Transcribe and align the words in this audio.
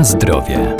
Na 0.00 0.04
zdrowie. 0.04 0.76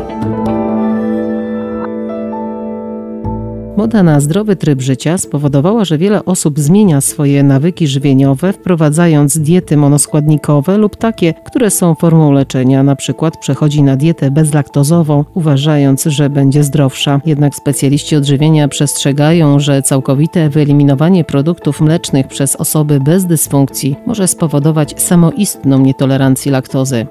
Moda 3.77 4.03
na 4.03 4.21
zdrowy 4.21 4.57
tryb 4.57 4.81
życia 4.81 5.19
spowodowała, 5.19 5.85
że 5.85 5.99
wiele 5.99 6.25
osób 6.25 6.59
zmienia 6.59 7.01
swoje 7.01 7.43
nawyki 7.43 7.87
żywieniowe, 7.87 8.53
wprowadzając 8.53 9.39
diety 9.39 9.77
monoskładnikowe 9.77 10.79
lub 10.79 10.97
takie, 10.97 11.35
które 11.47 11.71
są 11.71 11.95
formą 11.95 12.33
leczenia, 12.33 12.83
na 12.83 12.97
przykład 12.97 13.39
przechodzi 13.39 13.83
na 13.83 13.97
dietę 13.97 14.31
bezlaktozową, 14.31 15.25
uważając, 15.35 16.05
że 16.05 16.31
będzie 16.31 16.65
zdrowsza. 16.65 17.21
Jednak 17.27 17.55
specjaliści 17.55 18.17
odżywienia 18.17 18.69
przestrzegają, 18.69 19.59
że 19.61 19.83
całkowite 19.83 20.49
wyeliminowanie 20.49 21.25
produktów 21.25 21.81
mlecznych 21.81 22.27
przez 22.27 22.57
osoby 22.57 23.01
bez 23.01 23.27
dysfunkcji 23.27 23.97
może 24.07 24.29
spowodować 24.29 25.03
samoistną 25.03 25.81
nietolerancję 25.81 26.53
laktozy. 26.53 27.07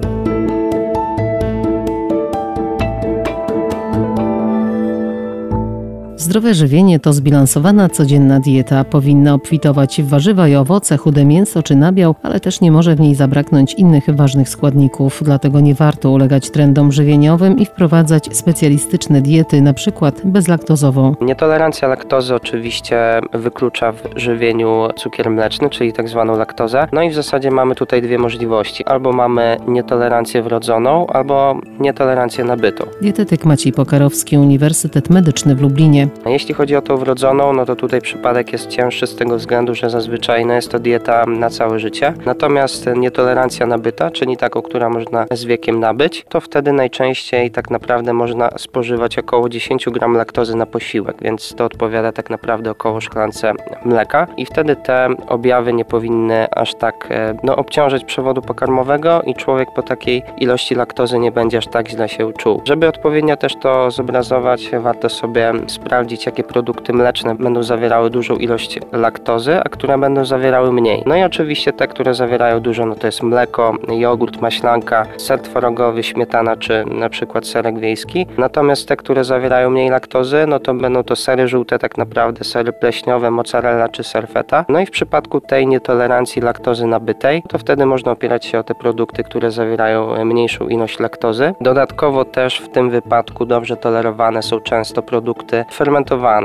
Zdrowe 6.20 6.54
żywienie 6.54 7.00
to 7.00 7.14
zbilansowana 7.14 7.90
codzienna 7.90 8.40
dieta. 8.40 8.84
Powinna 8.84 9.34
obfitować 9.34 10.02
w 10.02 10.10
warzywa 10.10 10.48
i 10.48 10.56
owoce, 10.56 10.98
chude 10.98 11.26
mięso 11.26 11.64
czy 11.64 11.76
nabiał, 11.76 12.16
ale 12.24 12.40
też 12.40 12.62
nie 12.62 12.72
może 12.72 12.96
w 12.96 13.00
niej 13.00 13.16
zabraknąć 13.16 13.74
innych 13.74 14.16
ważnych 14.16 14.50
składników. 14.50 15.22
Dlatego 15.26 15.60
nie 15.60 15.76
warto 15.76 16.12
ulegać 16.12 16.50
trendom 16.50 16.92
żywieniowym 16.92 17.60
i 17.60 17.66
wprowadzać 17.66 18.38
specjalistyczne 18.38 19.22
diety, 19.22 19.58
np. 19.58 20.12
bezlaktozową. 20.24 21.16
Nietolerancja 21.22 21.88
laktozy 21.88 22.36
oczywiście 22.36 23.22
wyklucza 23.34 23.92
w 23.92 24.04
żywieniu 24.16 24.88
cukier 24.96 25.30
mleczny, 25.32 25.70
czyli 25.70 25.94
tak 25.94 26.10
zwaną 26.10 26.38
laktozę. 26.38 26.88
No 26.92 27.02
i 27.02 27.10
w 27.10 27.16
zasadzie 27.16 27.52
mamy 27.52 27.76
tutaj 27.76 28.02
dwie 28.02 28.18
możliwości. 28.18 28.86
Albo 28.86 29.12
mamy 29.12 29.58
nietolerancję 29.68 30.44
wrodzoną, 30.44 31.08
albo 31.08 31.62
nietolerancję 31.80 32.44
nabytą. 32.44 32.86
Dietetyk 33.02 33.46
Maciej 33.46 33.74
Pokarowski, 33.74 34.38
Uniwersytet 34.38 35.10
Medyczny 35.10 35.56
w 35.56 35.62
Lublinie. 35.62 36.09
Jeśli 36.26 36.54
chodzi 36.54 36.76
o 36.76 36.82
tą 36.82 36.98
wrodzoną, 36.98 37.54
no 37.54 37.66
to 37.66 37.76
tutaj 37.76 38.02
przypadek 38.02 38.54
jest 38.54 38.68
cięższy 38.68 39.08
z 39.08 39.16
tego 39.16 39.36
względu, 39.38 39.76
że 39.76 39.90
zazwyczaj 39.90 40.46
no 40.46 40.54
jest 40.54 40.72
to 40.72 40.80
dieta 40.80 41.26
na 41.26 41.50
całe 41.50 41.80
życie. 41.80 42.14
Natomiast 42.26 42.90
nietolerancja 42.96 43.66
nabyta, 43.66 44.12
czyli 44.12 44.38
taką, 44.38 44.62
która 44.62 44.90
można 44.90 45.26
z 45.32 45.46
wiekiem 45.46 45.80
nabyć, 45.80 46.26
to 46.30 46.42
wtedy 46.42 46.74
najczęściej 46.74 47.52
tak 47.52 47.70
naprawdę 47.70 48.14
można 48.14 48.50
spożywać 48.58 49.20
około 49.20 49.50
10 49.50 49.86
gram 49.90 50.14
laktozy 50.14 50.56
na 50.56 50.66
posiłek, 50.66 51.18
więc 51.22 51.56
to 51.56 51.66
odpowiada 51.66 52.12
tak 52.12 52.30
naprawdę 52.30 52.72
około 52.72 53.02
szklance 53.02 53.54
mleka 53.86 54.28
i 54.38 54.46
wtedy 54.46 54.76
te 54.76 55.10
objawy 55.28 55.74
nie 55.74 55.86
powinny 55.86 56.48
aż 56.52 56.76
tak 56.76 57.08
e, 57.12 57.38
no, 57.44 57.56
obciążać 57.56 58.04
przewodu 58.06 58.42
pokarmowego 58.42 59.22
i 59.22 59.36
człowiek 59.36 59.70
po 59.76 59.82
takiej 59.82 60.24
ilości 60.38 60.76
laktozy 60.76 61.20
nie 61.20 61.32
będzie 61.32 61.58
aż 61.58 61.68
tak 61.68 61.90
źle 61.90 62.10
się 62.10 62.34
czuł. 62.34 62.62
Żeby 62.66 62.88
odpowiednio 62.88 63.38
też 63.38 63.56
to 63.56 63.92
zobrazować, 63.92 64.70
warto 64.80 65.10
sobie 65.10 65.54
sprawdzić, 65.68 65.99
sprawdzić, 66.00 66.26
jakie 66.26 66.44
produkty 66.44 66.94
mleczne 66.94 67.36
będą 67.36 67.64
zawierały 67.64 68.10
dużą 68.10 68.36
ilość 68.36 68.80
laktozy, 68.92 69.60
a 69.60 69.70
które 69.70 69.98
będą 69.98 70.26
zawierały 70.26 70.72
mniej. 70.72 71.04
No 71.06 71.16
i 71.16 71.24
oczywiście 71.24 71.74
te, 71.74 71.88
które 71.88 72.14
zawierają 72.14 72.60
dużo, 72.60 72.86
no 72.86 72.96
to 72.96 73.08
jest 73.08 73.24
mleko, 73.24 73.74
jogurt, 73.88 74.42
maślanka, 74.42 75.06
ser 75.18 75.40
tworogowy, 75.40 76.04
śmietana 76.04 76.56
czy 76.58 76.86
na 76.86 77.10
przykład 77.10 77.48
serek 77.48 77.80
wiejski. 77.80 78.28
Natomiast 78.38 78.88
te, 78.88 78.98
które 78.98 79.24
zawierają 79.24 79.70
mniej 79.70 79.90
laktozy, 79.90 80.46
no 80.48 80.60
to 80.60 80.74
będą 80.74 81.04
to 81.04 81.16
sery 81.16 81.48
żółte 81.48 81.80
tak 81.80 81.98
naprawdę, 81.98 82.44
sery 82.44 82.74
pleśniowe, 82.74 83.32
mozzarella 83.32 83.90
czy 83.90 84.04
serfeta. 84.04 84.66
No 84.70 84.80
i 84.80 84.86
w 84.86 84.92
przypadku 84.92 85.42
tej 85.42 85.68
nietolerancji 85.68 86.42
laktozy 86.42 86.88
nabytej, 86.88 87.44
to 87.50 87.58
wtedy 87.58 87.86
można 87.86 88.12
opierać 88.12 88.46
się 88.46 88.60
o 88.60 88.64
te 88.64 88.76
produkty, 88.76 89.24
które 89.24 89.52
zawierają 89.52 90.26
mniejszą 90.26 90.68
ilość 90.68 91.00
laktozy. 91.00 91.54
Dodatkowo 91.62 92.26
też 92.26 92.60
w 92.60 92.70
tym 92.70 92.90
wypadku 92.90 93.46
dobrze 93.46 93.78
tolerowane 93.78 94.44
są 94.44 94.60
często 94.60 95.02
produkty 95.02 95.66
fermentowane, 95.72 95.89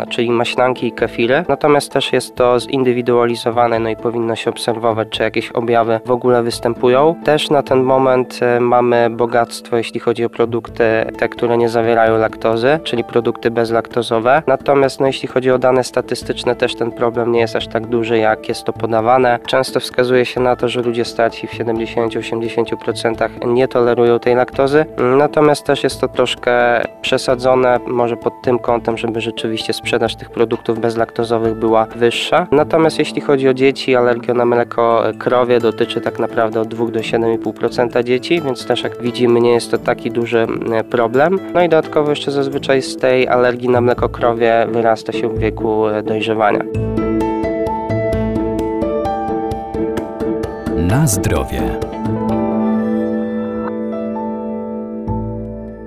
czyli 0.09 0.31
maślanki 0.31 0.87
i 0.87 0.93
kefiry. 0.93 1.45
Natomiast 1.49 1.93
też 1.93 2.13
jest 2.13 2.35
to 2.35 2.61
zindywidualizowane, 2.61 3.79
no 3.79 3.89
i 3.89 3.97
powinno 3.97 4.37
się 4.37 4.51
obserwować, 4.51 5.09
czy 5.11 5.23
jakieś 5.23 5.51
objawy 5.51 6.01
w 6.07 6.11
ogóle 6.11 6.43
występują. 6.43 7.15
Też 7.25 7.51
na 7.51 7.63
ten 7.63 7.83
moment 7.83 8.39
e, 8.43 8.61
mamy 8.61 9.11
bogactwo, 9.11 9.77
jeśli 9.77 10.01
chodzi 10.01 10.25
o 10.25 10.31
produkty, 10.31 10.85
te, 11.19 11.29
które 11.29 11.57
nie 11.59 11.69
zawierają 11.69 12.19
laktozy, 12.19 12.79
czyli 12.85 13.05
produkty 13.05 13.51
bezlaktozowe. 13.51 14.43
Natomiast 14.47 15.01
no, 15.01 15.07
jeśli 15.07 15.29
chodzi 15.29 15.51
o 15.51 15.59
dane 15.59 15.85
statystyczne, 15.85 16.57
też 16.57 16.75
ten 16.75 16.93
problem 16.93 17.33
nie 17.33 17.41
jest 17.41 17.57
aż 17.57 17.69
tak 17.69 17.87
duży, 17.87 18.19
jak 18.19 18.49
jest 18.49 18.65
to 18.65 18.73
podawane. 18.73 19.39
Często 19.47 19.81
wskazuje 19.81 20.25
się 20.25 20.41
na 20.41 20.57
to, 20.57 20.69
że 20.69 20.83
ludzie 20.83 21.05
starsi 21.05 21.47
w 21.47 21.51
70-80% 21.51 23.47
nie 23.47 23.69
tolerują 23.69 24.19
tej 24.19 24.35
laktozy. 24.35 24.87
Natomiast 25.19 25.67
też 25.67 25.85
jest 25.85 26.01
to 26.01 26.09
troszkę 26.09 26.83
przesadzone, 27.03 27.81
może 27.87 28.17
pod 28.17 28.43
tym 28.43 28.59
kątem, 28.59 28.99
żeby 28.99 29.21
rzeczywiście 29.21 29.34
sprzedaż 29.73 30.17
tych 30.17 30.31
produktów 30.31 30.81
bezlaktozowych 30.81 31.55
była 31.55 31.87
wyższa. 31.97 32.47
Natomiast 32.53 32.99
jeśli 32.99 33.21
chodzi 33.21 33.49
o 33.49 33.55
dzieci, 33.55 33.97
alergia 33.97 34.35
na 34.35 34.45
mleko 34.45 35.03
krowie 35.19 35.61
dotyczy 35.61 36.01
tak 36.01 36.19
naprawdę 36.19 36.61
od 36.61 36.69
2 36.69 36.87
do 36.87 37.01
7,5% 37.01 38.05
dzieci, 38.05 38.41
więc 38.41 38.67
też 38.67 38.83
jak 38.83 39.03
widzimy 39.03 39.41
nie 39.41 39.51
jest 39.51 39.71
to 39.71 39.79
taki 39.79 40.11
duży 40.11 40.47
e, 40.73 40.85
problem. 40.85 41.39
No 41.55 41.63
i 41.63 41.69
dodatkowo 41.69 42.11
jeszcze 42.11 42.31
zazwyczaj 42.31 42.83
z 42.83 42.97
tej 42.97 43.29
alergii 43.29 43.69
na 43.69 43.81
mleko 43.81 44.09
krowie 44.09 44.67
wyrasta 44.71 45.13
się 45.13 45.29
w 45.29 45.39
wieku 45.39 45.89
e, 45.89 46.03
dojrzewania. 46.03 46.65
Na 50.77 51.07
zdrowie. 51.07 51.79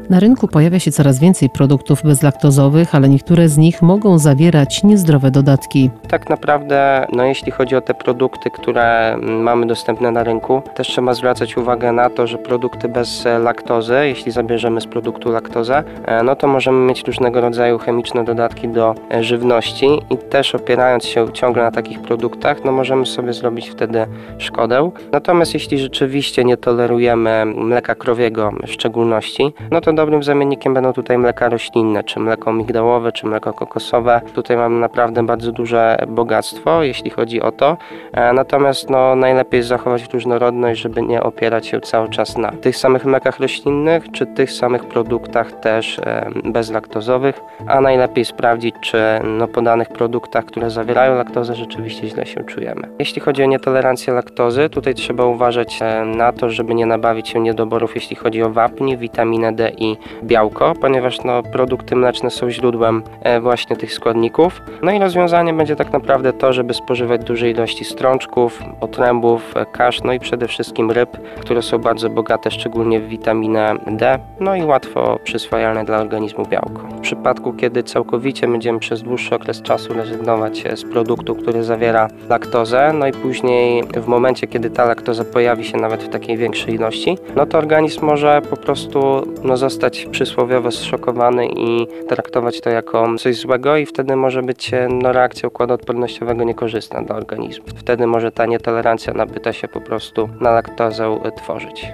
Na 0.10 0.20
rynku 0.20 0.48
pojawia 0.48 0.80
się 0.80 0.92
coraz 0.92 1.20
więcej 1.20 1.50
produktów 1.50 2.04
bezlaktozowych, 2.04 2.96
ale 2.96 3.10
niektóre 3.10 3.50
z 3.50 3.58
nich 3.58 3.82
mogą 3.82 4.18
zawierać 4.18 4.84
niezdrowe 4.84 5.32
dodatki. 5.32 5.90
Tak 6.10 6.30
naprawdę, 6.30 7.08
no 7.14 7.24
jeśli 7.24 7.52
chodzi 7.52 7.76
o 7.76 7.82
te 7.82 7.94
produkty, 7.94 8.52
które 8.52 9.18
mamy 9.22 9.66
dostępne 9.66 10.12
na 10.12 10.24
rynku, 10.24 10.62
też 10.76 10.88
trzeba 10.88 11.14
zwracać 11.14 11.58
uwagę 11.58 11.92
na 11.92 12.10
to, 12.10 12.28
że 12.28 12.38
produkty 12.38 12.90
bez 12.90 13.26
laktozy, 13.40 13.94
jeśli 14.04 14.32
zabierzemy 14.32 14.82
z 14.82 14.88
produktu 14.88 15.32
laktozę, 15.32 15.84
e, 16.06 16.24
no 16.24 16.36
to 16.36 16.48
możemy 16.48 16.86
mieć 16.86 17.04
różnego 17.04 17.42
rodzaju 17.42 17.78
chemiczne 17.78 18.24
dodatki 18.24 18.68
do 18.68 18.96
e, 19.12 19.24
żywności 19.24 19.88
i 20.10 20.18
też 20.18 20.56
opierając 20.56 21.06
się 21.06 21.34
ciągle 21.34 21.64
na 21.64 21.72
takich 21.72 22.02
produktach, 22.02 22.58
no 22.66 22.72
możemy 22.72 23.06
sobie 23.06 23.34
zrobić 23.34 23.70
wtedy 23.70 24.06
szkodę. 24.38 24.92
Natomiast 25.12 25.54
jeśli 25.54 25.80
rzeczywiście 25.80 26.44
nie 26.44 26.58
tolerujemy 26.58 27.46
mleka 27.46 27.96
krowiego 27.96 28.52
w 28.68 28.72
szczególności, 28.72 29.54
no 29.72 29.82
to 29.82 29.97
dobrym 29.98 30.24
zamiennikiem 30.24 30.74
będą 30.74 30.94
tutaj 30.94 31.18
mleka 31.18 31.50
roślinne, 31.50 32.04
czy 32.04 32.20
mleko 32.20 32.54
migdałowe, 32.54 33.12
czy 33.12 33.28
mleko 33.28 33.54
kokosowe. 33.54 34.22
Tutaj 34.34 34.58
mamy 34.58 34.80
naprawdę 34.80 35.24
bardzo 35.26 35.52
duże 35.52 35.98
bogactwo, 36.08 36.84
jeśli 36.84 37.10
chodzi 37.10 37.42
o 37.42 37.52
to. 37.52 37.78
E, 38.14 38.34
natomiast 38.34 38.90
no, 38.90 39.16
najlepiej 39.16 39.64
zachować 39.64 40.14
różnorodność, 40.14 40.82
żeby 40.82 41.02
nie 41.02 41.24
opierać 41.24 41.68
się 41.68 41.82
cały 41.82 42.10
czas 42.10 42.38
na 42.38 42.52
tych 42.52 42.78
samych 42.78 43.06
mlekach 43.06 43.40
roślinnych, 43.40 44.12
czy 44.12 44.26
tych 44.26 44.52
samych 44.52 44.86
produktach 44.86 45.52
też 45.52 46.00
e, 46.00 46.30
bezlaktozowych, 46.46 47.42
a 47.68 47.82
najlepiej 47.82 48.26
sprawdzić, 48.26 48.76
czy 48.82 48.98
no, 49.24 49.48
po 49.48 49.62
danych 49.62 49.90
produktach, 49.90 50.46
które 50.46 50.70
zawierają 50.70 51.16
laktozę, 51.16 51.56
rzeczywiście 51.56 52.08
źle 52.08 52.26
się 52.26 52.44
czujemy. 52.44 52.82
Jeśli 53.00 53.22
chodzi 53.22 53.44
o 53.44 53.46
nietolerancję 53.46 54.14
laktozy, 54.14 54.70
tutaj 54.70 54.94
trzeba 54.94 55.26
uważać 55.26 55.80
e, 55.82 56.06
na 56.06 56.34
to, 56.34 56.50
żeby 56.50 56.76
nie 56.76 56.86
nabawić 56.86 57.30
się 57.30 57.40
niedoborów, 57.40 57.96
jeśli 57.96 58.16
chodzi 58.16 58.44
o 58.44 58.50
wapń, 58.50 58.96
witaminę 58.96 59.54
D 59.54 59.72
i 59.78 59.87
białko, 60.24 60.74
ponieważ 60.82 61.24
no, 61.24 61.44
produkty 61.44 61.96
mleczne 61.96 62.30
są 62.30 62.50
źródłem 62.50 63.04
e, 63.22 63.42
właśnie 63.42 63.76
tych 63.76 63.94
składników. 63.94 64.62
No 64.82 64.92
i 64.92 65.00
rozwiązanie 65.00 65.54
będzie 65.54 65.76
tak 65.76 65.94
naprawdę 65.94 66.34
to, 66.34 66.54
żeby 66.54 66.74
spożywać 66.74 67.24
duże 67.24 67.50
ilości 67.50 67.86
strączków, 67.86 68.60
otrębów, 68.82 69.58
e, 69.58 69.66
kasz, 69.66 70.04
no 70.04 70.14
i 70.14 70.20
przede 70.20 70.48
wszystkim 70.48 70.92
ryb, 70.92 71.18
które 71.40 71.62
są 71.62 71.78
bardzo 71.78 72.10
bogate 72.10 72.52
szczególnie 72.52 73.00
w 73.00 73.08
witaminę 73.08 73.76
D, 73.88 74.20
no 74.40 74.56
i 74.56 74.64
łatwo 74.64 75.20
przyswajalne 75.24 75.86
dla 75.86 75.98
organizmu 75.98 76.46
białko. 76.46 76.82
W 76.98 77.00
przypadku, 77.00 77.54
kiedy 77.54 77.84
całkowicie 77.84 78.48
będziemy 78.48 78.80
przez 78.80 79.02
dłuższy 79.02 79.36
okres 79.36 79.62
czasu 79.62 79.94
rezygnować 79.94 80.66
e, 80.66 80.78
z 80.78 80.84
produktu, 80.84 81.36
który 81.36 81.64
zawiera 81.64 82.08
laktozę, 82.30 82.94
no 82.94 83.08
i 83.08 83.12
później 83.12 83.84
w 83.84 84.08
momencie, 84.08 84.48
kiedy 84.48 84.70
ta 84.70 84.86
laktoza 84.86 85.24
pojawi 85.26 85.66
się 85.66 85.78
nawet 85.78 86.04
w 86.04 86.10
takiej 86.10 86.38
większej 86.38 86.74
ilości, 86.74 87.18
no 87.36 87.46
to 87.46 87.58
organizm 87.58 88.06
może 88.06 88.42
po 88.50 88.58
prostu 88.58 89.28
no, 89.44 89.58
zostać 89.58 89.77
zostać 89.78 90.06
przysłowiowo 90.12 90.72
zszokowany 90.72 91.48
i 91.48 91.88
traktować 92.08 92.62
to 92.62 92.70
jako 92.70 93.16
coś 93.18 93.36
złego 93.36 93.78
i 93.78 93.86
wtedy 93.86 94.16
może 94.16 94.44
być 94.44 94.74
e, 94.74 94.88
no, 94.92 95.14
reakcja 95.14 95.48
układu 95.48 95.74
odpornościowego 95.74 96.44
niekorzystna 96.44 97.02
dla 97.02 97.16
organizmu. 97.16 97.66
Wtedy 97.76 98.08
może 98.08 98.32
ta 98.32 98.46
nietolerancja 98.46 99.14
nabyta 99.14 99.54
się 99.54 99.68
po 99.68 99.82
prostu 99.82 100.30
na 100.40 100.52
laktozę 100.52 101.20
e, 101.24 101.32
tworzyć. 101.32 101.88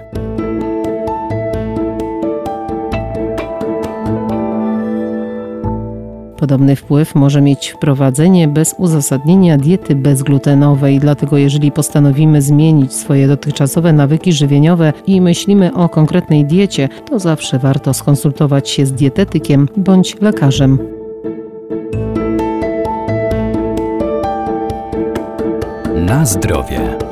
Podobny 6.44 6.76
wpływ 6.76 7.14
może 7.14 7.40
mieć 7.40 7.70
wprowadzenie 7.70 8.48
bez 8.48 8.74
uzasadnienia 8.78 9.58
diety 9.58 9.94
bezglutenowej, 9.96 10.98
dlatego 10.98 11.38
jeżeli 11.38 11.72
postanowimy 11.72 12.42
zmienić 12.42 12.92
swoje 12.92 13.28
dotychczasowe 13.28 13.92
nawyki 13.92 14.32
żywieniowe 14.32 14.92
i 15.06 15.20
myślimy 15.20 15.74
o 15.74 15.88
konkretnej 15.88 16.44
diecie, 16.44 16.88
to 17.10 17.18
zawsze 17.18 17.58
warto 17.58 17.94
skonsultować 17.94 18.70
się 18.70 18.86
z 18.86 18.92
dietetykiem 18.92 19.68
bądź 19.76 20.20
lekarzem. 20.20 20.78
Na 25.94 26.26
zdrowie. 26.26 27.03